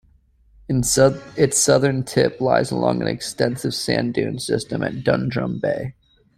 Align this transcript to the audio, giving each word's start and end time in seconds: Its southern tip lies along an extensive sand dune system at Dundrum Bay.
Its 0.67 1.59
southern 1.59 2.01
tip 2.01 2.41
lies 2.41 2.71
along 2.71 3.03
an 3.03 3.07
extensive 3.07 3.75
sand 3.75 4.15
dune 4.15 4.39
system 4.39 4.81
at 4.83 5.03
Dundrum 5.03 5.59
Bay. 5.59 5.93